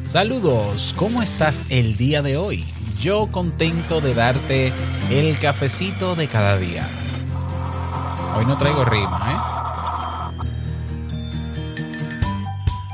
[0.00, 2.64] Saludos, ¿cómo estás el día de hoy?
[3.00, 4.72] Yo contento de darte
[5.10, 6.88] el cafecito de cada día.
[8.36, 9.55] Hoy no traigo rima, ¿eh?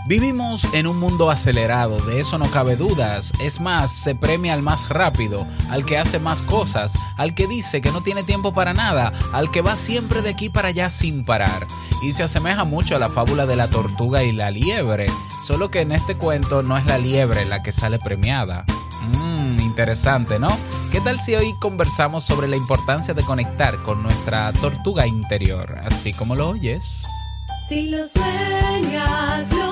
[0.05, 3.32] Vivimos en un mundo acelerado, de eso no cabe dudas.
[3.39, 7.80] Es más, se premia al más rápido, al que hace más cosas, al que dice
[7.80, 11.25] que no tiene tiempo para nada, al que va siempre de aquí para allá sin
[11.25, 11.69] parar.
[12.02, 15.07] Y se asemeja mucho a la fábula de la tortuga y la liebre,
[15.46, 18.65] solo que en este cuento no es la liebre la que sale premiada.
[19.12, 20.59] Mmm, interesante, ¿no?
[20.91, 26.12] ¿Qué tal si hoy conversamos sobre la importancia de conectar con nuestra tortuga interior, así
[26.12, 27.07] como lo oyes?
[27.69, 29.71] Si lo sueñas, lo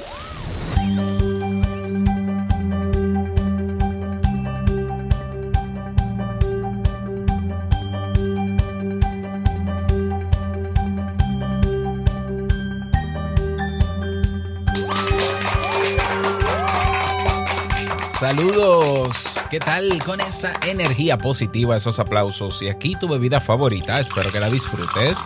[18.21, 22.61] Saludos, ¿qué tal con esa energía positiva, esos aplausos?
[22.61, 25.25] Y aquí tu bebida favorita, espero que la disfrutes.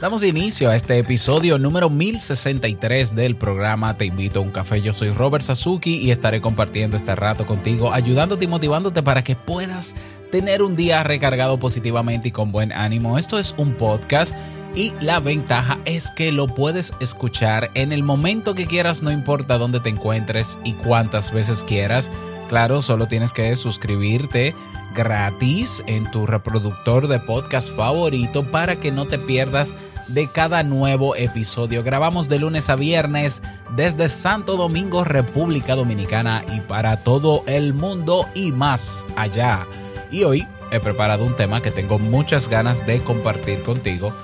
[0.00, 4.80] Damos inicio a este episodio número 1063 del programa Te invito a un café.
[4.80, 9.36] Yo soy Robert Sasuki y estaré compartiendo este rato contigo, ayudándote y motivándote para que
[9.36, 9.96] puedas
[10.30, 13.18] tener un día recargado positivamente y con buen ánimo.
[13.18, 14.34] Esto es un podcast
[14.74, 19.56] y la ventaja es que lo puedes escuchar en el momento que quieras, no importa
[19.56, 22.12] dónde te encuentres y cuántas veces quieras.
[22.48, 24.54] Claro, solo tienes que suscribirte
[24.94, 29.74] gratis en tu reproductor de podcast favorito para que no te pierdas
[30.08, 31.82] de cada nuevo episodio.
[31.82, 33.42] Grabamos de lunes a viernes
[33.74, 39.66] desde Santo Domingo, República Dominicana y para todo el mundo y más allá.
[40.10, 44.14] Y hoy he preparado un tema que tengo muchas ganas de compartir contigo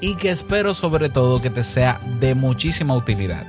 [0.00, 3.46] y que espero sobre todo que te sea de muchísima utilidad.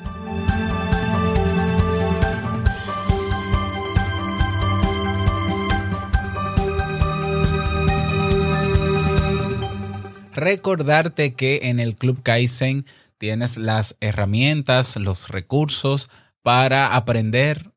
[10.34, 12.86] Recordarte que en el Club Kaizen
[13.18, 16.10] tienes las herramientas, los recursos
[16.42, 17.72] para aprender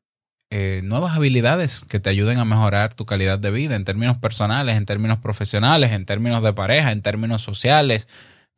[0.55, 4.77] eh, nuevas habilidades que te ayuden a mejorar tu calidad de vida en términos personales,
[4.77, 8.07] en términos profesionales, en términos de pareja, en términos sociales.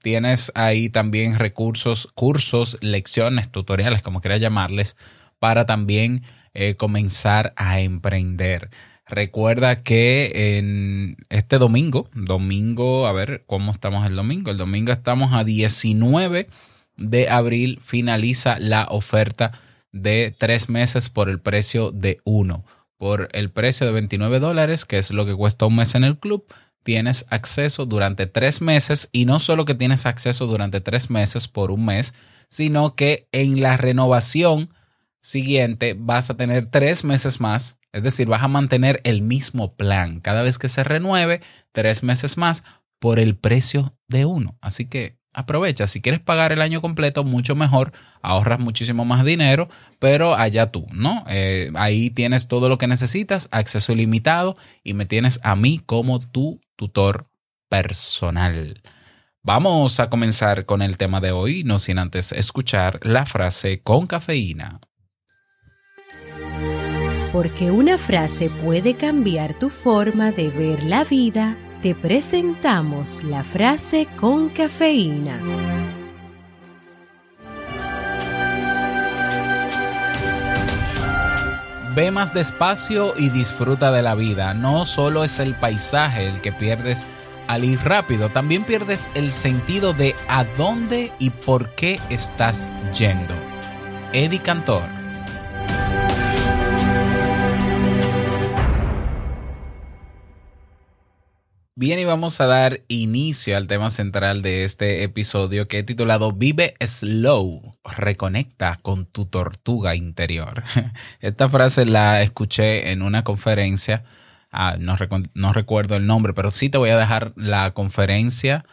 [0.01, 4.97] Tienes ahí también recursos, cursos, lecciones, tutoriales, como quieras llamarles,
[5.39, 6.23] para también
[6.53, 8.72] eh, comenzar a emprender.
[9.07, 14.51] Recuerda que en este domingo, domingo, a ver cómo estamos el domingo.
[14.51, 16.50] El domingo estamos a 19
[16.97, 19.53] de abril, finaliza la oferta
[19.95, 22.66] de tres meses por el precio de uno.
[22.97, 26.17] Por el precio de 29 dólares, que es lo que cuesta un mes en el
[26.17, 26.45] club,
[26.83, 31.72] tienes acceso durante tres meses y no solo que tienes acceso durante tres meses por
[31.72, 32.13] un mes,
[32.50, 34.69] sino que en la renovación
[35.22, 40.19] siguiente vas a tener tres meses más, es decir, vas a mantener el mismo plan
[40.19, 41.41] cada vez que se renueve,
[41.72, 42.63] tres meses más
[43.00, 44.57] por el precio de uno.
[44.61, 47.91] Así que aprovecha, si quieres pagar el año completo, mucho mejor,
[48.22, 49.69] ahorras muchísimo más dinero,
[50.00, 51.23] pero allá tú, ¿no?
[51.28, 56.19] Eh, ahí tienes todo lo que necesitas, acceso ilimitado y me tienes a mí como
[56.19, 57.28] tu tutor
[57.69, 58.81] personal.
[59.44, 64.07] Vamos a comenzar con el tema de hoy, no sin antes escuchar la frase con
[64.07, 64.79] cafeína.
[67.31, 74.07] Porque una frase puede cambiar tu forma de ver la vida, te presentamos la frase
[74.17, 75.39] con cafeína.
[81.95, 84.53] Ve más despacio y disfruta de la vida.
[84.53, 87.07] No solo es el paisaje el que pierdes
[87.47, 92.67] al ir rápido, también pierdes el sentido de a dónde y por qué estás
[92.97, 93.35] yendo.
[94.13, 94.83] Eddie Cantor.
[101.77, 106.31] Bien, y vamos a dar inicio al tema central de este episodio que he titulado
[106.31, 110.63] Vive Slow, reconecta con tu tortuga interior.
[111.19, 114.05] Esta frase la escuché en una conferencia
[114.51, 118.66] ah, no, recu- no recuerdo el nombre, pero sí te voy a dejar la conferencia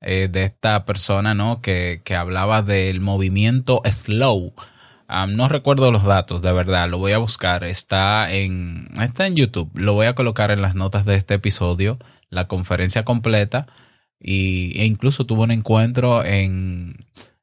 [0.00, 1.60] eh, de esta persona, ¿no?
[1.62, 4.52] Que, que hablaba del movimiento slow.
[5.06, 7.62] Ah, no recuerdo los datos, de verdad, lo voy a buscar.
[7.64, 9.70] Está en, está en YouTube.
[9.74, 11.98] Lo voy a colocar en las notas de este episodio,
[12.30, 13.66] la conferencia completa.
[14.20, 16.96] Y, e incluso tuvo un encuentro en,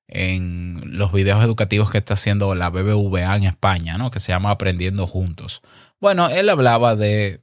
[0.07, 4.11] en los videos educativos que está haciendo la BBVA en España, ¿no?
[4.11, 5.61] Que se llama Aprendiendo Juntos.
[6.01, 7.41] Bueno, él hablaba de,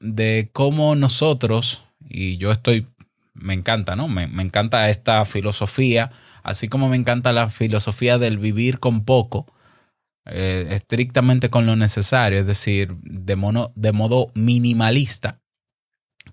[0.00, 2.86] de cómo nosotros, y yo estoy,
[3.34, 4.08] me encanta, ¿no?
[4.08, 6.10] Me, me encanta esta filosofía,
[6.42, 9.46] así como me encanta la filosofía del vivir con poco,
[10.26, 15.38] eh, estrictamente con lo necesario, es decir, de, mono- de modo minimalista,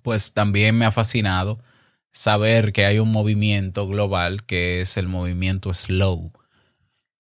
[0.02, 1.60] pues también me ha fascinado
[2.12, 6.32] saber que hay un movimiento global que es el movimiento slow.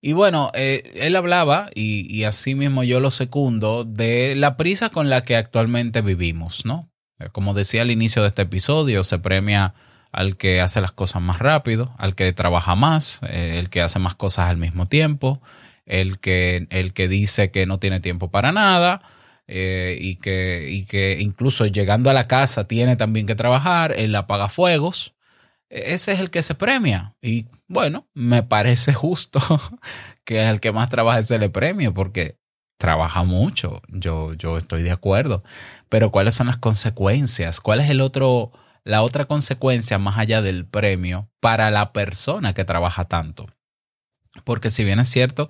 [0.01, 4.89] Y bueno, eh, él hablaba, y, y así mismo yo lo secundo, de la prisa
[4.89, 6.89] con la que actualmente vivimos, ¿no?
[7.33, 9.73] Como decía al inicio de este episodio, se premia
[10.11, 13.99] al que hace las cosas más rápido, al que trabaja más, eh, el que hace
[13.99, 15.41] más cosas al mismo tiempo,
[15.85, 19.01] el que, el que dice que no tiene tiempo para nada,
[19.51, 24.15] eh, y, que, y que incluso llegando a la casa tiene también que trabajar, el
[24.15, 25.15] apagafuegos,
[25.71, 27.15] e-, ese es el que se premia.
[27.19, 29.39] Y bueno, me parece justo
[30.23, 32.37] que al que más trabaja se le premie porque
[32.77, 33.81] trabaja mucho.
[33.87, 35.43] Yo, yo estoy de acuerdo.
[35.89, 37.59] Pero ¿cuáles son las consecuencias?
[37.59, 38.51] ¿Cuál es el otro,
[38.83, 43.47] la otra consecuencia más allá del premio para la persona que trabaja tanto?
[44.43, 45.49] Porque si bien es cierto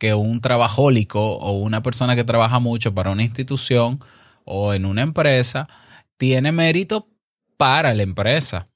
[0.00, 4.00] que un trabajólico o una persona que trabaja mucho para una institución
[4.44, 5.68] o en una empresa
[6.16, 7.06] tiene mérito
[7.58, 8.69] para la empresa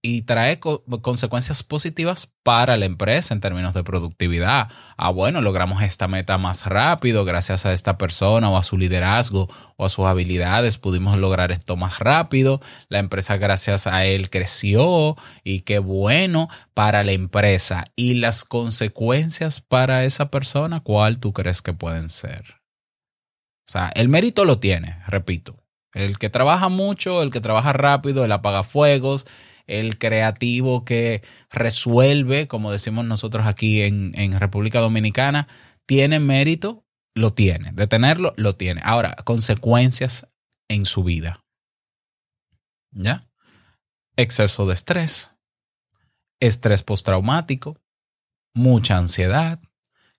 [0.00, 4.68] y trae co- consecuencias positivas para la empresa en términos de productividad.
[4.96, 9.48] Ah, bueno, logramos esta meta más rápido gracias a esta persona o a su liderazgo
[9.76, 12.60] o a sus habilidades, pudimos lograr esto más rápido.
[12.88, 17.84] La empresa gracias a él creció y qué bueno para la empresa.
[17.96, 22.58] Y las consecuencias para esa persona, ¿cuál tú crees que pueden ser?
[23.68, 25.62] O sea, el mérito lo tiene, repito.
[25.92, 29.26] El que trabaja mucho, el que trabaja rápido, el apagafuegos,
[29.68, 35.46] el creativo que resuelve, como decimos nosotros aquí en, República Dominicana,
[35.86, 36.84] tiene mérito,
[37.14, 37.72] lo tiene.
[37.72, 38.80] De tenerlo, lo tiene.
[38.82, 40.26] Ahora, consecuencias
[40.68, 41.44] en su vida.
[42.90, 43.28] ¿Ya?
[44.16, 45.32] Exceso de estrés,
[46.40, 47.76] estrés postraumático,
[48.54, 49.60] mucha ansiedad,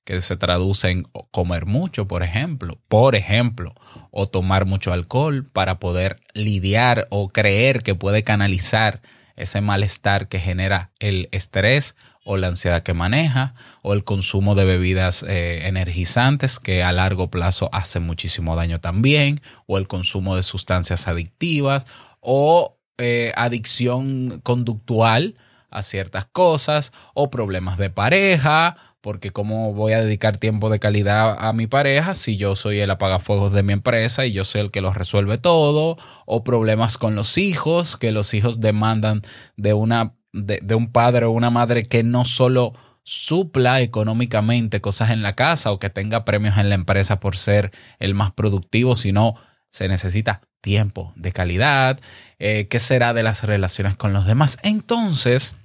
[0.05, 3.75] que se traduce en comer mucho, por ejemplo, por ejemplo,
[4.11, 9.01] o tomar mucho alcohol para poder lidiar o creer que puede canalizar
[9.39, 14.65] ese malestar que genera el estrés o la ansiedad que maneja, o el consumo de
[14.65, 20.43] bebidas eh, energizantes que a largo plazo hacen muchísimo daño también, o el consumo de
[20.43, 21.87] sustancias adictivas,
[22.19, 25.35] o eh, adicción conductual
[25.71, 31.35] a ciertas cosas, o problemas de pareja, porque cómo voy a dedicar tiempo de calidad
[31.39, 34.71] a mi pareja si yo soy el apagafuegos de mi empresa y yo soy el
[34.71, 39.21] que lo resuelve todo, o problemas con los hijos, que los hijos demandan
[39.55, 42.73] de una de un padre o una madre que no solo
[43.03, 47.71] supla económicamente cosas en la casa o que tenga premios en la empresa por ser
[47.97, 49.33] el más productivo, sino
[49.71, 51.99] se necesita tiempo de calidad.
[52.37, 54.59] Eh, ¿Qué será de las relaciones con los demás?
[54.61, 55.55] Entonces,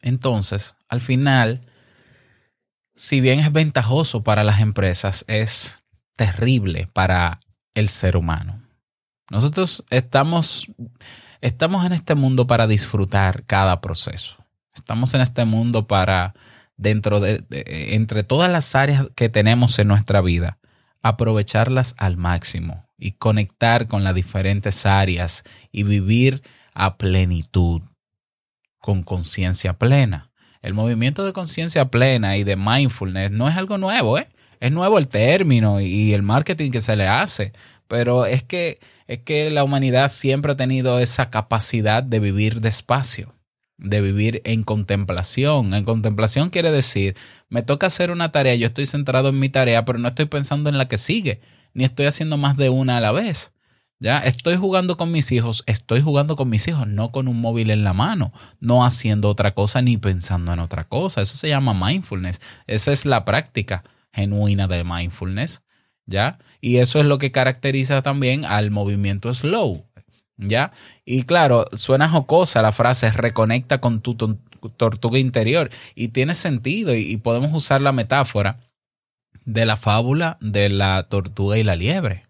[0.00, 1.65] entonces, al final,
[2.96, 5.82] si bien es ventajoso para las empresas, es
[6.16, 7.40] terrible para
[7.74, 8.62] el ser humano.
[9.30, 10.66] Nosotros estamos,
[11.40, 14.36] estamos en este mundo para disfrutar cada proceso.
[14.74, 16.34] Estamos en este mundo para,
[16.76, 20.58] dentro de, de- entre todas las áreas que tenemos en nuestra vida,
[21.02, 27.82] aprovecharlas al máximo y conectar con las diferentes áreas y vivir a plenitud,
[28.78, 30.30] con conciencia plena.
[30.62, 34.26] El movimiento de conciencia plena y de mindfulness no es algo nuevo, ¿eh?
[34.60, 37.52] Es nuevo el término y el marketing que se le hace,
[37.88, 43.34] pero es que, es que la humanidad siempre ha tenido esa capacidad de vivir despacio,
[43.76, 45.74] de vivir en contemplación.
[45.74, 47.16] En contemplación quiere decir,
[47.48, 50.70] me toca hacer una tarea, yo estoy centrado en mi tarea, pero no estoy pensando
[50.70, 51.40] en la que sigue,
[51.74, 53.52] ni estoy haciendo más de una a la vez.
[53.98, 57.70] Ya, estoy jugando con mis hijos, estoy jugando con mis hijos, no con un móvil
[57.70, 61.22] en la mano, no haciendo otra cosa ni pensando en otra cosa.
[61.22, 62.42] Eso se llama mindfulness.
[62.66, 65.62] Esa es la práctica genuina de mindfulness,
[66.04, 66.38] ¿ya?
[66.60, 69.86] Y eso es lo que caracteriza también al movimiento slow,
[70.36, 70.72] ¿ya?
[71.06, 74.14] Y claro, suena jocosa la frase reconecta con tu
[74.76, 78.60] tortuga interior y tiene sentido y podemos usar la metáfora
[79.46, 82.25] de la fábula de la tortuga y la liebre.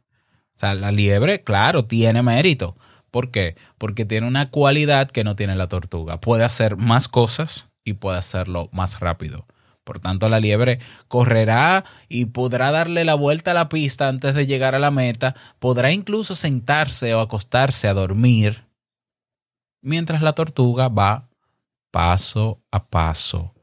[0.57, 2.77] O sea, la liebre, claro, tiene mérito.
[3.11, 3.57] ¿Por qué?
[3.77, 6.19] Porque tiene una cualidad que no tiene la tortuga.
[6.19, 9.47] Puede hacer más cosas y puede hacerlo más rápido.
[9.85, 14.47] Por tanto, la liebre correrá y podrá darle la vuelta a la pista antes de
[14.47, 15.37] llegar a la meta.
[15.59, 18.65] Podrá incluso sentarse o acostarse a dormir.
[19.83, 21.29] Mientras la tortuga va
[21.93, 23.55] paso a paso,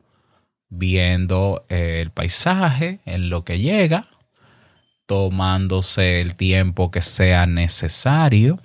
[0.70, 4.06] viendo el paisaje en lo que llega,
[5.06, 8.60] tomándose el tiempo que sea necesario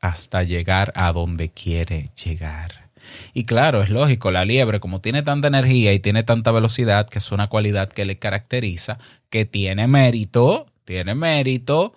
[0.00, 2.90] hasta llegar a donde quiere llegar.
[3.34, 7.18] Y claro, es lógico, la liebre como tiene tanta energía y tiene tanta velocidad, que
[7.18, 8.98] es una cualidad que le caracteriza,
[9.28, 11.94] que tiene mérito, tiene mérito,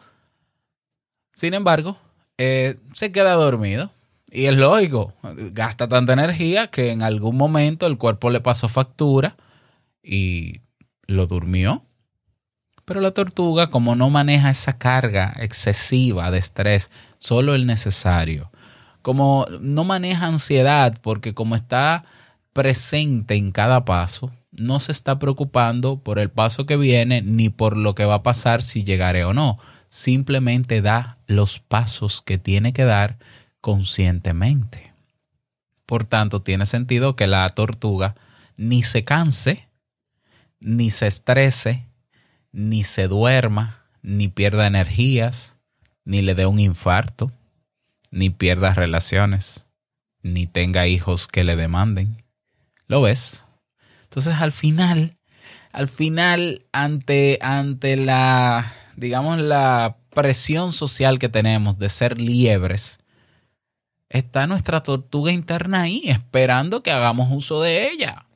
[1.34, 1.98] sin embargo,
[2.38, 3.92] eh, se queda dormido.
[4.30, 5.14] Y es lógico,
[5.52, 9.38] gasta tanta energía que en algún momento el cuerpo le pasó factura
[10.02, 10.62] y
[11.06, 11.84] lo durmió.
[12.86, 18.52] Pero la tortuga, como no maneja esa carga excesiva de estrés, solo el necesario,
[19.02, 22.04] como no maneja ansiedad, porque como está
[22.52, 27.76] presente en cada paso, no se está preocupando por el paso que viene ni por
[27.76, 29.58] lo que va a pasar si llegaré o no.
[29.90, 33.18] Simplemente da los pasos que tiene que dar
[33.62, 34.94] conscientemente.
[35.86, 38.16] Por tanto, tiene sentido que la tortuga
[38.58, 39.68] ni se canse,
[40.60, 41.88] ni se estrese,
[42.54, 45.58] ni se duerma, ni pierda energías,
[46.06, 47.32] ni le dé un infarto,
[48.12, 49.68] ni pierda relaciones,
[50.22, 52.24] ni tenga hijos que le demanden.
[52.88, 53.48] ¿Lo ves?
[54.04, 55.18] Entonces al final,
[55.72, 63.00] al final, ante, ante la, digamos, la presión social que tenemos de ser liebres,
[64.10, 68.28] está nuestra tortuga interna ahí, esperando que hagamos uso de ella.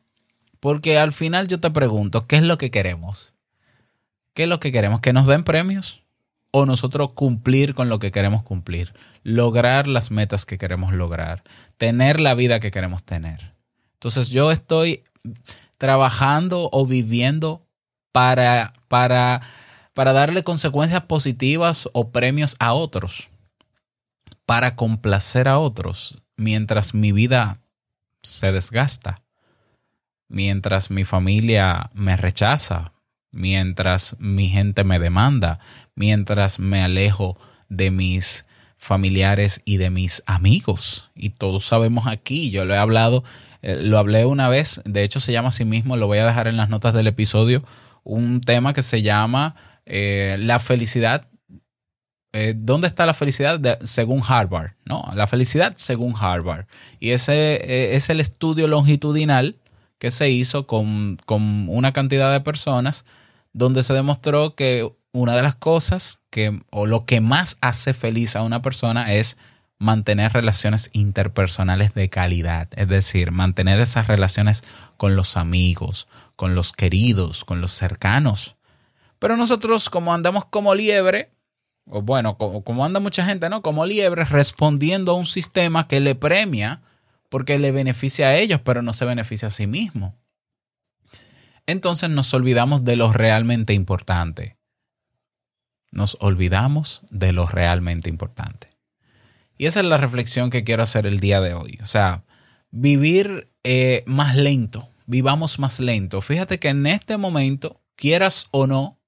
[0.59, 3.35] Porque al final yo te pregunto, ¿qué es lo que queremos?
[4.37, 5.01] ¿Qué es lo que queremos?
[5.01, 6.03] ¿Que nos den premios?
[6.51, 8.93] ¿O nosotros cumplir con lo que queremos cumplir?
[9.23, 11.43] Lograr las metas que queremos lograr.
[11.77, 13.55] Tener la vida que queremos tener.
[13.93, 15.01] Entonces yo estoy
[15.79, 17.65] trabajando o viviendo
[18.11, 19.41] para, para,
[19.95, 23.29] para darle consecuencias positivas o premios a otros.
[24.45, 26.19] Para complacer a otros.
[26.35, 27.63] Mientras mi vida
[28.21, 29.23] se desgasta.
[30.27, 32.91] Mientras mi familia me rechaza,
[33.31, 35.59] mientras mi gente me demanda,
[35.95, 37.37] mientras me alejo
[37.69, 38.45] de mis
[38.77, 41.11] familiares y de mis amigos.
[41.15, 43.23] Y todos sabemos aquí, yo lo he hablado,
[43.61, 46.47] eh, lo hablé una vez, de hecho se llama así mismo, lo voy a dejar
[46.47, 47.63] en las notas del episodio,
[48.03, 49.55] un tema que se llama
[49.85, 51.27] eh, la felicidad.
[52.33, 54.71] eh, ¿Dónde está la felicidad según Harvard?
[54.85, 55.11] ¿no?
[55.15, 56.65] La felicidad según Harvard.
[56.99, 59.57] Y ese eh, es el estudio longitudinal
[59.99, 63.05] que se hizo con, con una cantidad de personas
[63.53, 68.35] donde se demostró que una de las cosas que, o lo que más hace feliz
[68.35, 69.37] a una persona es
[69.79, 74.63] mantener relaciones interpersonales de calidad, es decir, mantener esas relaciones
[74.97, 78.55] con los amigos, con los queridos, con los cercanos.
[79.19, 81.31] Pero nosotros como andamos como liebre,
[81.89, 83.61] o bueno, como, como anda mucha gente, ¿no?
[83.61, 86.81] Como liebre respondiendo a un sistema que le premia
[87.29, 90.17] porque le beneficia a ellos, pero no se beneficia a sí mismo.
[91.65, 94.57] Entonces nos olvidamos de lo realmente importante.
[95.91, 98.69] Nos olvidamos de lo realmente importante.
[99.57, 101.79] Y esa es la reflexión que quiero hacer el día de hoy.
[101.81, 102.23] O sea,
[102.71, 106.21] vivir eh, más lento, vivamos más lento.
[106.21, 108.99] Fíjate que en este momento, quieras o no,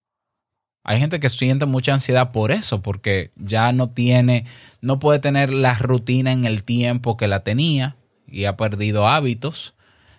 [0.83, 4.45] hay gente que siente mucha ansiedad por eso, porque ya no tiene,
[4.81, 7.98] no puede tener la rutina en el tiempo que la tenía
[8.31, 9.73] y ha perdido hábitos.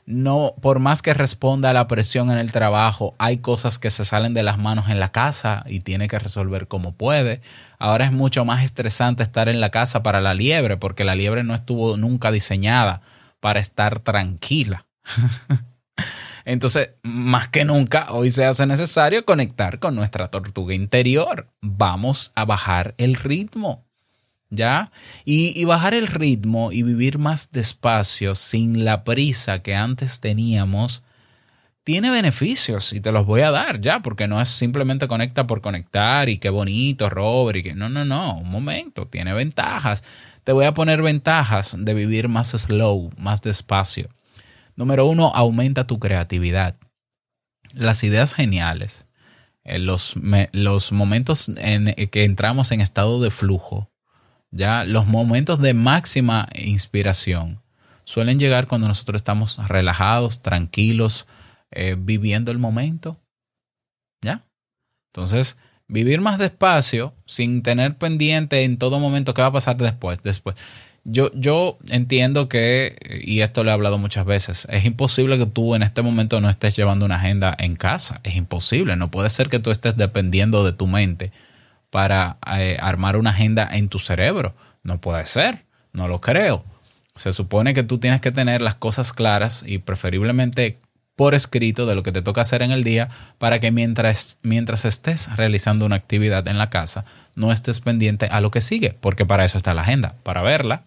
[0.07, 4.05] No, por más que responda a la presión en el trabajo, hay cosas que se
[4.05, 7.40] salen de las manos en la casa y tiene que resolver como puede.
[7.79, 11.45] Ahora es mucho más estresante estar en la casa para la liebre, porque la liebre
[11.45, 13.02] no estuvo nunca diseñada
[13.38, 14.85] para estar tranquila.
[16.45, 21.49] Entonces, más que nunca, hoy se hace necesario conectar con nuestra tortuga interior.
[21.61, 23.85] Vamos a bajar el ritmo.
[24.50, 24.90] ¿Ya?
[25.25, 31.02] Y, y bajar el ritmo y vivir más despacio, sin la prisa que antes teníamos,
[31.85, 35.61] tiene beneficios y te los voy a dar ya, porque no es simplemente conecta por
[35.61, 40.04] conectar y qué bonito, Robert, y no, no, no, un momento, tiene ventajas.
[40.45, 44.09] Te voy a poner ventajas de vivir más slow, más despacio.
[44.76, 46.76] Número uno, aumenta tu creatividad.
[47.73, 49.07] Las ideas geniales,
[49.64, 50.14] eh, los,
[50.52, 53.89] los momentos en que entramos en estado de flujo,
[54.50, 57.61] ya los momentos de máxima inspiración
[58.04, 61.26] suelen llegar cuando nosotros estamos relajados, tranquilos,
[61.71, 63.21] eh, viviendo el momento.
[64.23, 64.42] ¿Ya?
[65.12, 70.23] Entonces, vivir más despacio sin tener pendiente en todo momento qué va a pasar después.
[70.23, 70.57] después.
[71.04, 75.75] Yo, yo entiendo que, y esto lo he hablado muchas veces, es imposible que tú
[75.75, 78.21] en este momento no estés llevando una agenda en casa.
[78.25, 78.97] Es imposible.
[78.97, 81.33] No puede ser que tú estés dependiendo de tu mente
[81.90, 84.54] para eh, armar una agenda en tu cerebro.
[84.82, 85.64] No puede ser.
[85.92, 86.64] No lo creo.
[87.14, 90.78] Se supone que tú tienes que tener las cosas claras y preferiblemente
[91.16, 94.87] por escrito de lo que te toca hacer en el día para que mientras, mientras
[94.87, 97.04] estés realizando una actividad en la casa
[97.37, 100.85] no estés pendiente a lo que sigue, porque para eso está la agenda, para verla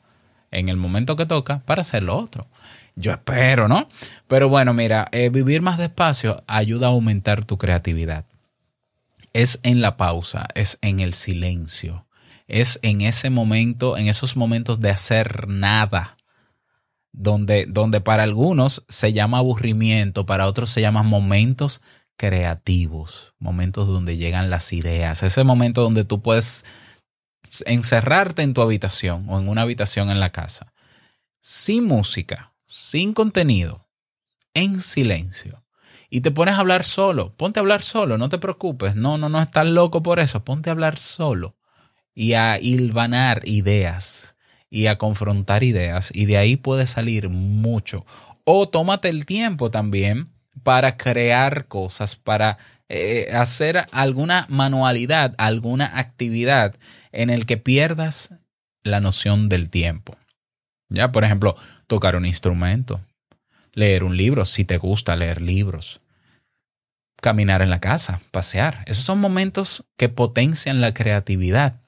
[0.49, 2.47] en el momento que toca para hacer lo otro.
[2.95, 3.87] Yo espero, ¿no?
[4.27, 8.25] Pero bueno, mira, eh, vivir más despacio ayuda a aumentar tu creatividad.
[9.33, 12.07] Es en la pausa, es en el silencio,
[12.47, 16.17] es en ese momento, en esos momentos de hacer nada,
[17.11, 21.81] donde, donde para algunos se llama aburrimiento, para otros se llaman momentos
[22.17, 26.65] creativos, momentos donde llegan las ideas, ese momento donde tú puedes
[27.65, 30.73] encerrarte en tu habitación o en una habitación en la casa,
[31.41, 33.87] sin música, sin contenido,
[34.53, 35.62] en silencio.
[36.13, 39.29] Y te pones a hablar solo, ponte a hablar solo, no te preocupes, no, no,
[39.29, 41.55] no estás loco por eso, ponte a hablar solo
[42.13, 44.37] y a hilvanar ideas
[44.69, 48.05] y a confrontar ideas y de ahí puede salir mucho.
[48.43, 50.29] O tómate el tiempo también
[50.61, 56.75] para crear cosas, para eh, hacer alguna manualidad, alguna actividad
[57.11, 58.35] en el que pierdas
[58.83, 60.15] la noción del tiempo.
[60.89, 61.55] Ya, por ejemplo,
[61.87, 63.01] tocar un instrumento,
[63.73, 66.01] leer un libro, si te gusta leer libros,
[67.23, 68.83] caminar en la casa, pasear.
[68.85, 71.81] Esos son momentos que potencian la creatividad.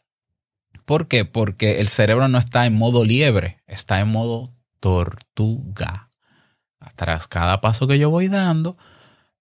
[0.85, 1.25] ¿Por qué?
[1.25, 6.09] Porque el cerebro no está en modo liebre, está en modo tortuga.
[6.95, 8.77] Tras cada paso que yo voy dando,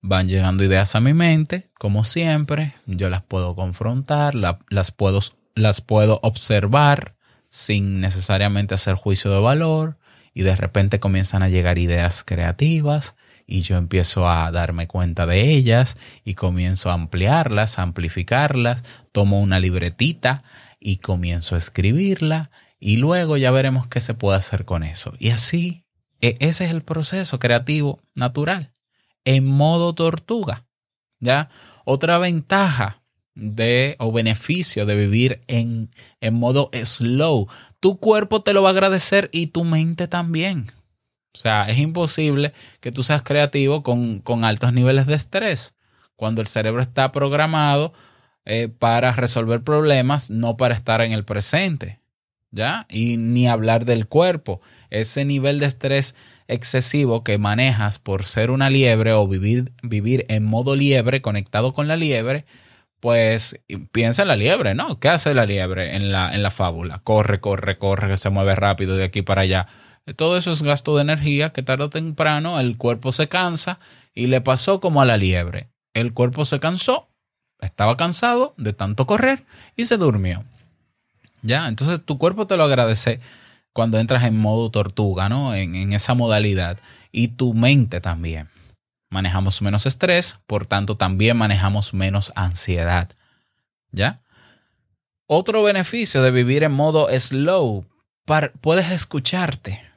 [0.00, 5.20] van llegando ideas a mi mente, como siempre, yo las puedo confrontar, la- las, puedo,
[5.54, 7.14] las puedo observar
[7.48, 9.96] sin necesariamente hacer juicio de valor
[10.32, 13.14] y de repente comienzan a llegar ideas creativas
[13.46, 19.40] y yo empiezo a darme cuenta de ellas y comienzo a ampliarlas, a amplificarlas, tomo
[19.40, 20.42] una libretita
[20.80, 25.12] y comienzo a escribirla y luego ya veremos qué se puede hacer con eso.
[25.18, 25.84] Y así,
[26.20, 28.72] e- ese es el proceso creativo natural,
[29.24, 30.66] en modo tortuga.
[31.20, 31.48] ¿Ya?
[31.84, 33.02] Otra ventaja
[33.34, 37.48] de o beneficio de vivir en, en modo slow.
[37.80, 40.70] Tu cuerpo te lo va a agradecer y tu mente también.
[41.34, 45.74] O sea, es imposible que tú seas creativo con, con altos niveles de estrés.
[46.14, 47.92] Cuando el cerebro está programado
[48.44, 52.00] eh, para resolver problemas, no para estar en el presente.
[52.52, 52.86] ¿Ya?
[52.88, 54.60] Y ni hablar del cuerpo.
[54.90, 56.14] Ese nivel de estrés
[56.46, 61.88] excesivo que manejas por ser una liebre o vivir, vivir en modo liebre, conectado con
[61.88, 62.44] la liebre,
[63.00, 65.00] pues piensa en la liebre, ¿no?
[65.00, 67.00] ¿Qué hace la liebre en la, en la fábula?
[67.02, 69.66] Corre, corre, corre, que se mueve rápido de aquí para allá.
[70.16, 73.78] Todo eso es gasto de energía que tarde o temprano el cuerpo se cansa
[74.14, 75.70] y le pasó como a la liebre.
[75.94, 77.08] El cuerpo se cansó,
[77.60, 79.44] estaba cansado de tanto correr
[79.76, 80.44] y se durmió.
[81.42, 83.20] Ya, entonces tu cuerpo te lo agradece
[83.72, 85.54] cuando entras en modo tortuga, ¿no?
[85.54, 86.78] En, esa modalidad.
[87.12, 88.48] Y tu mente también.
[89.10, 93.10] Manejamos menos estrés, por tanto también manejamos menos ansiedad.
[93.90, 94.22] ¿Ya?
[95.26, 97.86] Otro beneficio de vivir en modo slow,
[98.60, 99.93] puedes escucharte.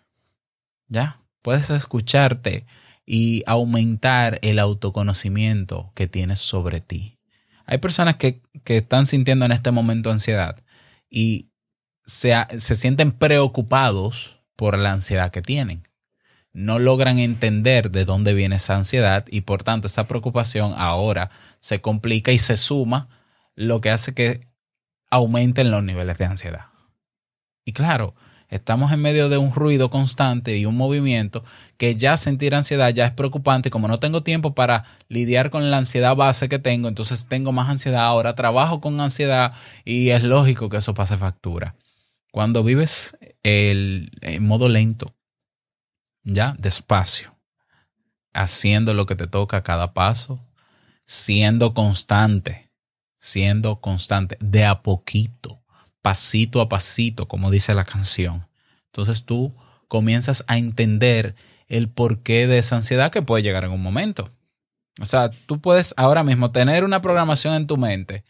[0.88, 1.22] ¿Ya?
[1.42, 2.66] Puedes escucharte
[3.06, 7.20] y aumentar el autoconocimiento que tienes sobre ti.
[7.66, 10.58] Hay personas que, que están sintiendo en este momento ansiedad
[11.10, 11.52] y
[12.06, 15.84] se, se sienten preocupados por la ansiedad que tienen.
[16.52, 21.82] No logran entender de dónde viene esa ansiedad y por tanto esa preocupación ahora se
[21.82, 23.10] complica y se suma,
[23.56, 24.48] lo que hace que
[25.10, 26.68] aumenten los niveles de ansiedad.
[27.64, 28.16] Y claro,
[28.50, 31.44] estamos en medio de un ruido constante y un movimiento
[31.78, 33.70] que ya sentir ansiedad ya es preocupante.
[33.70, 37.70] Como no tengo tiempo para lidiar con la ansiedad base que tengo, entonces tengo más
[37.70, 39.54] ansiedad ahora, trabajo con ansiedad
[39.86, 41.76] y es lógico que eso pase factura.
[42.32, 45.16] Cuando vives el, modo lento,
[46.24, 47.36] ya, despacio,
[48.34, 50.46] haciendo lo que te toca a cada paso,
[51.06, 52.70] siendo constante,
[53.18, 55.64] siendo constante, de a poquito,
[56.08, 58.48] pasito a pasito, como dice la canción.
[58.86, 59.54] Entonces tú
[59.90, 61.36] comienzas a entender
[61.68, 64.32] el porqué de esa ansiedad que puede llegar en un momento.
[65.02, 68.24] O sea, tú puedes ahora mismo tener una programación en tu mente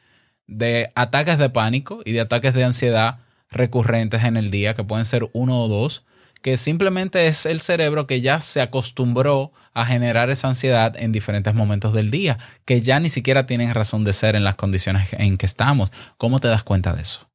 [0.48, 3.20] de ataques de pánico y de ataques de ansiedad
[3.52, 6.04] recurrentes en el día, que pueden ser uno o dos,
[6.42, 11.54] que simplemente es el cerebro que ya se acostumbró a generar esa ansiedad en diferentes
[11.54, 15.38] momentos del día, que ya ni siquiera tienen razón de ser en las condiciones en
[15.38, 15.92] que estamos.
[16.18, 17.27] ¿Cómo te das cuenta de eso?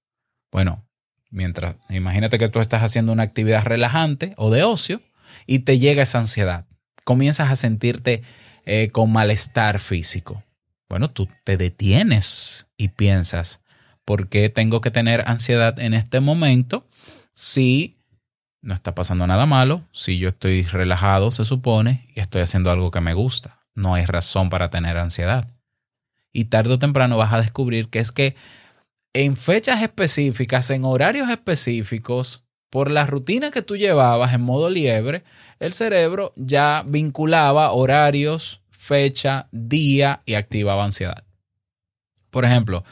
[0.53, 0.87] Bueno,
[1.31, 5.01] mientras, imagínate que tú estás haciendo una actividad relajante o de ocio
[5.47, 6.67] y te llega esa ansiedad.
[7.05, 8.23] Comienzas a sentirte
[8.65, 10.45] eh, con malestar físico.
[10.88, 13.62] Bueno, tú te detienes y piensas,
[14.05, 16.87] ¿por qué tengo que tener ansiedad en este momento
[17.33, 17.97] si
[18.61, 22.91] no está pasando nada malo, si yo estoy relajado, se supone, y estoy haciendo algo
[22.91, 23.61] que me gusta?
[23.75, 25.49] No hay razón para tener ansiedad.
[26.31, 28.37] Y tarde o temprano vas a descubrir que es que
[29.12, 35.25] en fechas específicas, en horarios específicos, por la rutina que tú llevabas en modo liebre,
[35.61, 41.22] el cerebro ya vinculaba horarios, fecha, día y activaba ansiedad.
[42.31, 42.83] Por ejemplo,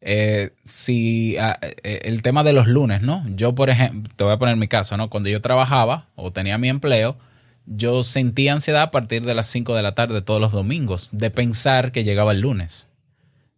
[0.00, 3.22] eh, si ah, eh, el tema de los lunes, ¿no?
[3.34, 5.10] Yo, por ejemplo, te voy a poner mi caso, ¿no?
[5.10, 7.18] Cuando yo trabajaba o tenía mi empleo,
[7.66, 11.30] yo sentía ansiedad a partir de las 5 de la tarde todos los domingos, de
[11.30, 12.88] pensar que llegaba el lunes,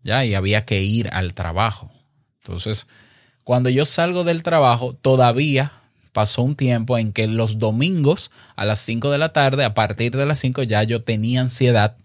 [0.03, 0.25] ¿ya?
[0.25, 1.92] Y había que ir al trabajo.
[2.42, 2.87] Entonces,
[3.44, 5.72] cuando yo salgo del trabajo, todavía
[6.12, 10.16] pasó un tiempo en que los domingos a las 5 de la tarde, a partir
[10.16, 11.96] de las 5 ya yo tenía ansiedad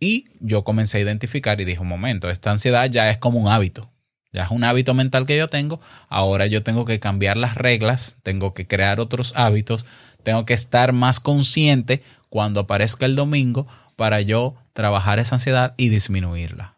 [0.00, 3.48] y yo comencé a identificar y dije, un momento, esta ansiedad ya es como un
[3.48, 3.90] hábito,
[4.32, 8.18] ya es un hábito mental que yo tengo, ahora yo tengo que cambiar las reglas,
[8.22, 9.86] tengo que crear otros hábitos,
[10.22, 15.88] tengo que estar más consciente cuando aparezca el domingo para yo trabajar esa ansiedad y
[15.88, 16.73] disminuirla.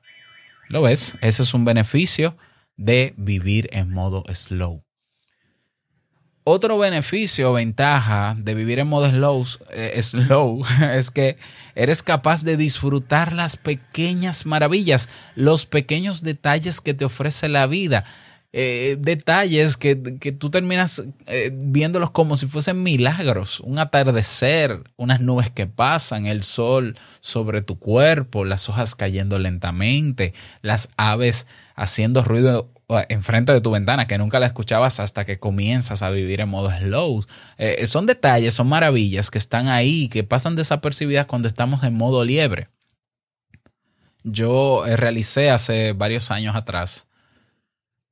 [0.68, 1.16] ¿Lo ves?
[1.20, 2.36] Ese es un beneficio
[2.76, 4.82] de vivir en modo slow.
[6.48, 11.38] Otro beneficio o ventaja de vivir en modo slow, eh, slow es que
[11.74, 18.04] eres capaz de disfrutar las pequeñas maravillas, los pequeños detalles que te ofrece la vida.
[18.58, 23.60] Eh, detalles que, que tú terminas eh, viéndolos como si fuesen milagros.
[23.60, 30.32] Un atardecer, unas nubes que pasan, el sol sobre tu cuerpo, las hojas cayendo lentamente,
[30.62, 32.70] las aves haciendo ruido
[33.10, 36.70] enfrente de tu ventana que nunca la escuchabas hasta que comienzas a vivir en modo
[36.70, 37.26] slow.
[37.58, 42.24] Eh, son detalles, son maravillas que están ahí, que pasan desapercibidas cuando estamos en modo
[42.24, 42.68] liebre.
[44.24, 47.05] Yo eh, realicé hace varios años atrás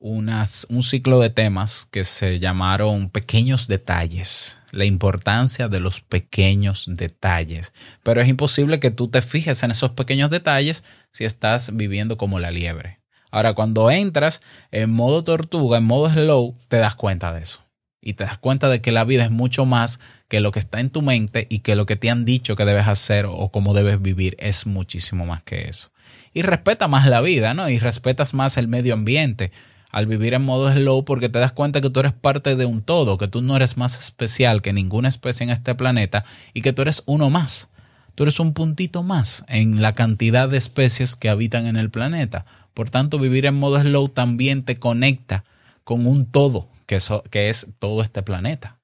[0.05, 6.85] unas, un ciclo de temas que se llamaron Pequeños Detalles, la importancia de los pequeños
[6.87, 7.73] detalles.
[8.03, 12.39] Pero es imposible que tú te fijes en esos pequeños detalles si estás viviendo como
[12.39, 13.01] la liebre.
[13.31, 17.65] Ahora, cuando entras en modo tortuga, en modo slow, te das cuenta de eso.
[18.03, 20.81] Y te das cuenta de que la vida es mucho más que lo que está
[20.81, 23.73] en tu mente y que lo que te han dicho que debes hacer o cómo
[23.73, 25.93] debes vivir es muchísimo más que eso.
[26.35, 27.71] Y respeta más la vida, ¿no?
[27.71, 29.51] Y respetas más el medio ambiente
[29.95, 32.83] al vivir en modo slow porque te das cuenta que tú eres parte de un
[32.83, 36.73] todo, que tú no eres más especial que ninguna especie en este planeta y que
[36.73, 37.71] tú eres uno más.
[38.17, 42.45] Tú eres un puntito más en la cantidad de especies que habitan en el planeta.
[42.75, 45.45] Por tanto, vivir en modo slow también te conecta
[45.85, 46.97] con un todo, que,
[47.49, 48.81] es todo este planeta.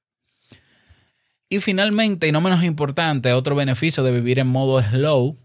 [1.49, 5.37] Y finalmente, y no menos importante, otro beneficio de vivir en modo slow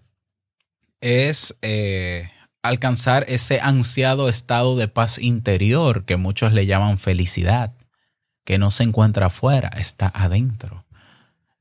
[1.01, 2.31] es eh,
[2.69, 7.73] alcanzar ese ansiado estado de paz interior que muchos le llaman felicidad,
[8.45, 10.85] que no se encuentra afuera, está adentro.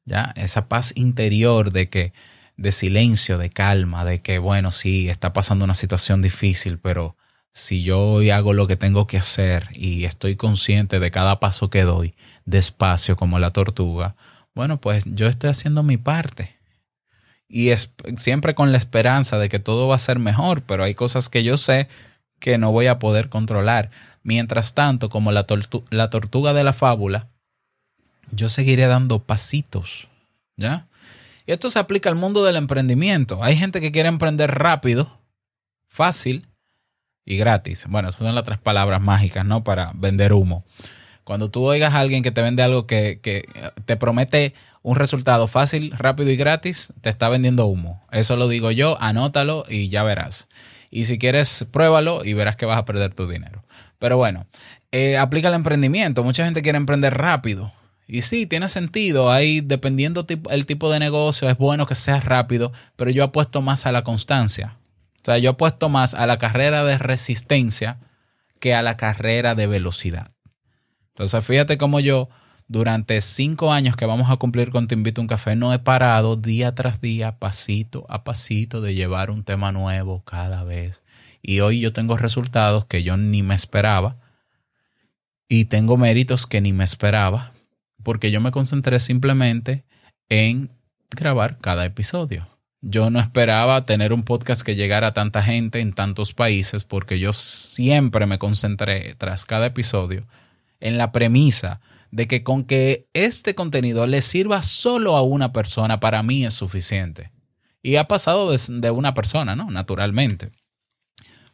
[0.06, 0.34] ¿Ya?
[0.36, 2.14] Esa paz interior de que
[2.58, 7.18] de silencio, de calma, de que bueno, sí, está pasando una situación difícil, pero
[7.52, 11.70] si yo hoy hago lo que tengo que hacer y estoy consciente de cada paso
[11.70, 12.14] que doy,
[12.46, 14.16] despacio como la tortuga,
[14.54, 16.55] bueno, pues yo estoy haciendo mi parte.
[17.48, 20.96] Y es siempre con la esperanza de que todo va a ser mejor, pero hay
[20.96, 21.88] cosas que yo sé
[22.40, 23.92] que no voy a poder controlar.
[24.24, 27.28] Mientras tanto, como la, tortu la tortuga de la fábula,
[28.32, 30.08] yo seguiré dando pasitos,
[30.58, 30.88] ¿ya?
[31.46, 33.44] Y esto se aplica al mundo del emprendimiento.
[33.44, 35.20] Hay gente que quiere emprender rápido,
[35.88, 36.48] fácil
[37.24, 37.86] y gratis.
[37.88, 39.64] Bueno, esas son las tres palabras mágicas, ¿no?
[39.64, 40.64] Para vender humo.
[41.24, 43.48] Cuando tú oigas a alguien que te vende algo que, que
[43.86, 44.54] te promete
[44.86, 48.04] un resultado fácil, rápido y gratis, te está vendiendo humo.
[48.12, 50.48] Eso lo digo yo, anótalo y ya verás.
[50.92, 53.64] Y si quieres, pruébalo y verás que vas a perder tu dinero.
[53.98, 54.46] Pero bueno,
[54.92, 56.24] eh, aplica el emprendimiento.
[56.24, 57.74] Mucha gente quiere emprender rápido.
[58.08, 59.32] Y sí, tiene sentido.
[59.32, 63.88] Ahí, dependiendo el tipo de negocio, es bueno que sea rápido, pero yo apuesto más
[63.88, 64.78] a la constancia.
[65.24, 67.98] O sea, yo apuesto más a la carrera de resistencia
[68.60, 70.30] que a la carrera de velocidad.
[71.16, 72.30] Entonces, fíjate cómo yo,
[72.68, 75.80] durante cinco años que vamos a cumplir con Te Invito a un Café, no he
[75.80, 81.04] parado día tras día, pasito a pasito, de llevar un tema nuevo cada vez.
[81.42, 84.18] Y hoy yo tengo resultados que yo ni me esperaba
[85.48, 87.52] y tengo méritos que ni me esperaba
[88.02, 89.84] porque yo me concentré simplemente
[90.30, 90.72] en
[91.12, 92.48] grabar cada episodio.
[92.82, 97.20] Yo no esperaba tener un podcast que llegara a tanta gente en tantos países porque
[97.20, 100.28] yo siempre me concentré tras cada episodio
[100.80, 101.80] en la premisa
[102.16, 106.54] de que con que este contenido le sirva solo a una persona, para mí es
[106.54, 107.30] suficiente.
[107.84, 109.70] Y ha pasado de, una persona, ¿no?
[109.70, 110.50] Naturalmente.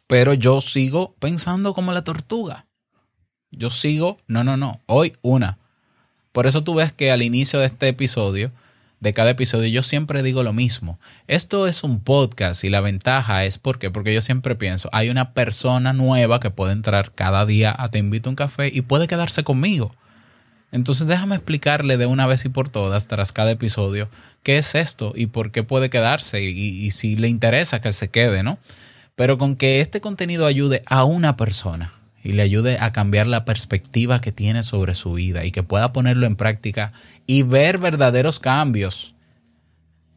[0.06, 2.66] Pero yo sigo pensando como la tortuga.
[3.50, 5.58] Yo sigo, no, no, no, hoy una.
[6.30, 8.52] Por eso tú ves que al inicio de este episodio,
[9.00, 11.00] de cada episodio, yo siempre digo lo mismo.
[11.26, 15.34] Esto es un podcast y la ventaja es porque, porque yo siempre pienso, hay una
[15.34, 19.08] persona nueva que puede entrar cada día a Te invito a un café y puede
[19.08, 19.92] quedarse conmigo.
[20.72, 24.08] Entonces déjame explicarle de una vez y por todas, tras cada episodio,
[24.42, 28.42] qué es esto y por qué puede quedarse y, si le interesa que se quede,
[28.42, 28.58] ¿no?
[29.14, 31.92] Pero con que este contenido ayude a una persona
[32.24, 35.92] y le ayude a cambiar la perspectiva que tiene sobre su vida y que pueda
[35.92, 36.92] ponerlo en práctica
[37.26, 39.14] y ver verdaderos cambios,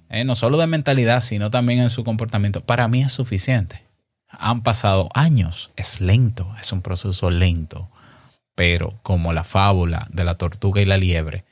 [0.09, 3.83] eh, no solo de mentalidad, sino también en su comportamiento, para mí es suficiente.
[4.29, 7.89] Han pasado años, es lento, es un proceso lento,
[8.55, 11.43] pero como la fábula de la tortuga y la liebre,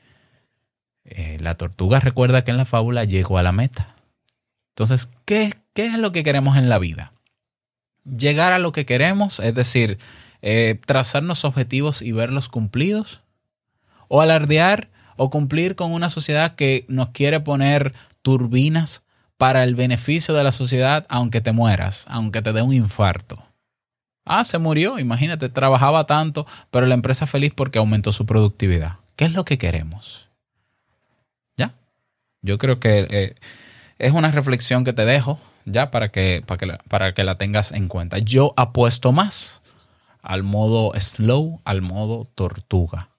[1.04, 3.94] eh, la tortuga recuerda que en la fábula llegó a la meta.
[4.70, 7.12] Entonces, ¿qué, ¿qué es lo que queremos en la vida?
[8.04, 9.98] Llegar a lo que queremos, es decir,
[10.42, 13.22] eh, trazarnos objetivos y verlos cumplidos,
[14.08, 19.04] o alardear o cumplir con una sociedad que nos quiere poner turbinas
[19.36, 23.42] para el beneficio de la sociedad, aunque te mueras, aunque te dé un infarto.
[24.24, 28.96] Ah, se murió, imagínate, trabajaba tanto, pero la empresa feliz porque aumentó su productividad.
[29.16, 30.28] ¿Qué es lo que queremos?
[31.56, 31.74] ¿Ya?
[32.40, 33.34] Yo creo que eh,
[33.98, 37.36] es una reflexión que te dejo, ya, para que, para, que la, para que la
[37.36, 38.18] tengas en cuenta.
[38.18, 39.62] Yo apuesto más
[40.22, 43.10] al modo slow, al modo tortuga.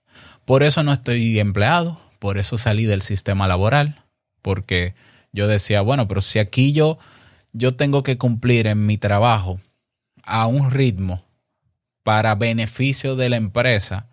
[0.44, 4.04] Por eso no estoy empleado, por eso salí del sistema laboral,
[4.42, 4.96] porque
[5.32, 6.98] yo decía, bueno, pero si aquí yo,
[7.54, 9.60] yo tengo que cumplir en mi trabajo
[10.26, 11.24] a un ritmo
[12.04, 14.08] para beneficio de la empresa,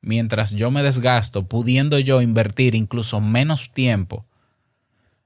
[0.00, 4.26] mientras yo me desgasto, pudiendo yo invertir incluso menos tiempo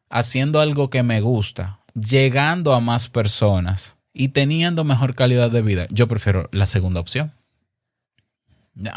[0.08, 5.86] haciendo algo que me gusta, llegando a más personas y teniendo mejor calidad de vida,
[5.90, 7.32] yo prefiero la segunda opción.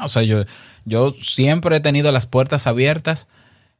[0.03, 0.43] O sea, yo,
[0.85, 3.27] yo siempre he tenido las puertas abiertas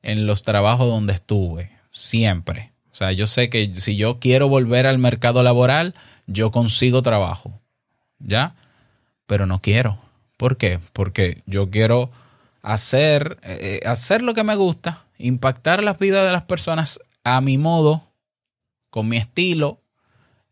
[0.01, 2.71] en los trabajos donde estuve, siempre.
[2.91, 5.93] O sea, yo sé que si yo quiero volver al mercado laboral,
[6.29, 7.59] yo consigo trabajo,
[8.19, 8.55] ¿ya?
[9.25, 9.99] Pero no quiero.
[10.37, 10.79] ¿Por qué?
[10.93, 12.11] Porque yo quiero
[12.61, 17.57] hacer, eh, hacer lo que me gusta, impactar las vidas de las personas a mi
[17.57, 18.03] modo,
[18.89, 19.81] con mi estilo,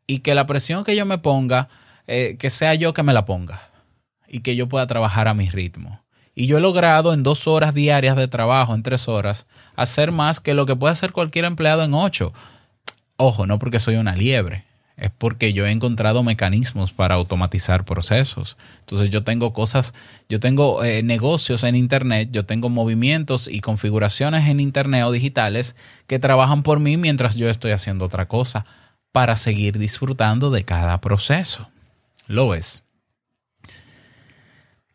[0.06, 1.70] y que la presión que yo me ponga,
[2.08, 3.62] eh, que sea yo que me la ponga
[4.28, 6.02] y que yo pueda trabajar a mi ritmo.
[6.34, 10.40] Y yo he logrado en dos horas diarias de trabajo, en tres horas, hacer más
[10.40, 12.34] que lo que puede hacer cualquier empleado en ocho.
[13.16, 14.64] Ojo, no porque soy una liebre,
[14.98, 18.58] es porque yo he encontrado mecanismos para automatizar procesos.
[18.80, 19.94] Entonces yo tengo cosas,
[20.28, 25.76] yo tengo eh, negocios en Internet, yo tengo movimientos y configuraciones en Internet o digitales
[26.08, 28.66] que trabajan por mí mientras yo estoy haciendo otra cosa
[29.12, 31.70] para seguir disfrutando de cada proceso.
[32.28, 32.84] Lo ves.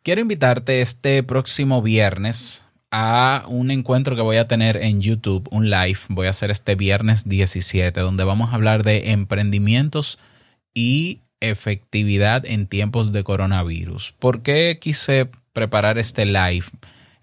[0.03, 5.71] Quiero invitarte este próximo viernes a un encuentro que voy a tener en YouTube, un
[5.71, 5.99] live.
[6.11, 10.19] Voy a hacer este viernes 17, donde vamos a hablar de emprendimientos
[10.75, 14.15] y efectividad en tiempos de coronavirus.
[14.19, 16.67] ¿Por qué quise preparar este live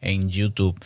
[0.01, 0.77] en YouTube?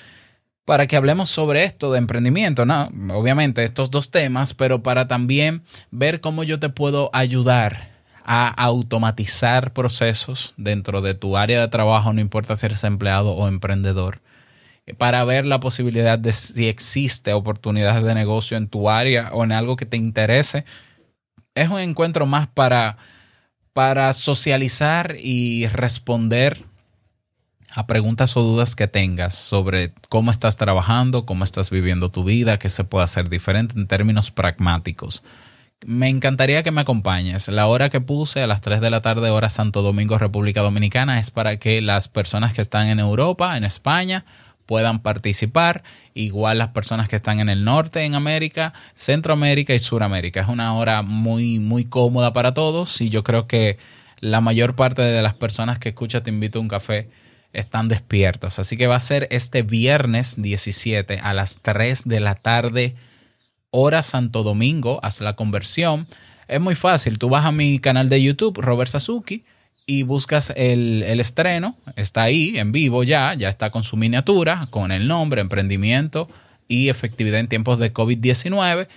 [0.66, 2.90] Para que hablemos sobre esto de emprendimiento, ¿no?
[3.14, 7.90] Obviamente estos dos temas, pero para también ver cómo yo te puedo ayudar
[8.26, 13.48] a automatizar procesos dentro de tu área de trabajo, no importa si eres empleado o
[13.48, 14.22] emprendedor,
[14.98, 19.52] para ver la posibilidad de si existe oportunidades de negocio en tu área o en
[19.52, 20.66] algo que te interese.
[21.56, 22.98] Es un encuentro más para,
[23.72, 26.64] para socializar y responder
[27.72, 32.60] a preguntas o dudas que tengas sobre cómo estás trabajando, cómo estás viviendo tu vida,
[32.60, 35.24] qué se puede hacer diferente en términos pragmáticos
[35.86, 37.48] me encantaría que me acompañes.
[37.48, 41.20] La hora que puse a las 3 de la tarde, hora Santo Domingo, República Dominicana,
[41.20, 44.26] es para que las personas que están en Europa, en España,
[44.66, 45.84] puedan participar.
[46.14, 50.42] Igual las personas que están en el norte, en América, Centroamérica y Suramérica.
[50.42, 53.78] Es una hora muy, muy cómoda para todos y yo creo que
[54.20, 57.10] la mayor parte de las personas que escuchan Te invito a un café
[57.52, 58.60] están despiertos.
[58.60, 62.96] Así que va a ser este viernes 17 a las 3 de la tarde
[63.74, 66.08] hora Santo Domingo, haz la conversión.
[66.48, 69.44] Es muy fácil, tú vas a mi canal de YouTube, Robert Sasuki,
[69.86, 74.68] y buscas el, el estreno, está ahí en vivo ya, ya está con su miniatura,
[74.70, 76.30] con el nombre, emprendimiento
[76.68, 78.88] y efectividad en tiempos de COVID-19.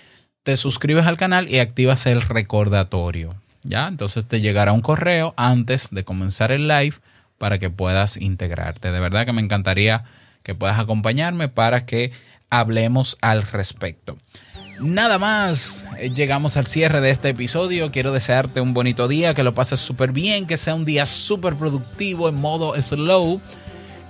[0.42, 3.34] Te suscribes al canal y activas el recordatorio.
[3.62, 3.88] ¿Ya?
[3.88, 6.94] Entonces te llegará un correo antes de comenzar el live
[7.36, 8.92] para que puedas integrarte.
[8.92, 10.04] De verdad que me encantaría
[10.44, 12.12] que puedas acompañarme para que
[12.48, 14.16] hablemos al respecto.
[14.80, 17.90] Nada más, eh, llegamos al cierre de este episodio.
[17.90, 21.56] Quiero desearte un bonito día, que lo pases súper bien, que sea un día súper
[21.56, 23.40] productivo en modo slow.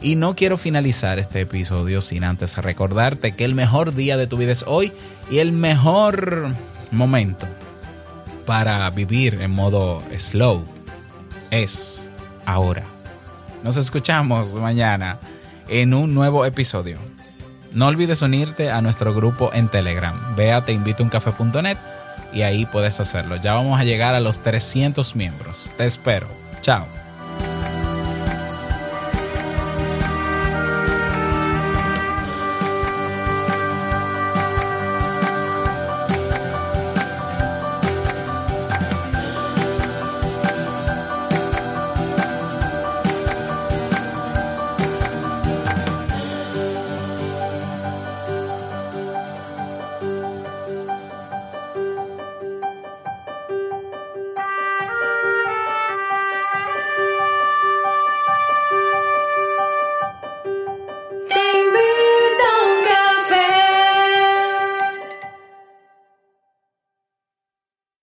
[0.02, 4.36] Y no quiero finalizar este episodio sin antes recordarte que el mejor día de tu
[4.36, 4.92] vida es hoy
[5.30, 6.54] y el mejor
[6.90, 7.46] momento
[8.44, 10.64] para vivir en modo slow
[11.50, 12.10] es
[12.44, 12.84] ahora.
[13.62, 15.18] Nos escuchamos mañana
[15.68, 16.98] en un nuevo episodio.
[17.76, 20.34] No olvides unirte a nuestro grupo en Telegram.
[20.34, 20.64] Ve a
[22.32, 23.36] y ahí puedes hacerlo.
[23.36, 25.70] Ya vamos a llegar a los 300 miembros.
[25.76, 26.26] Te espero.
[26.62, 26.86] Chao.